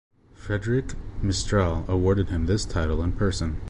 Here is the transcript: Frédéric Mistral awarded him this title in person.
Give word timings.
Frédéric 0.35 0.95
Mistral 1.21 1.85
awarded 1.87 2.29
him 2.29 2.47
this 2.47 2.65
title 2.65 3.03
in 3.03 3.11
person. 3.11 3.59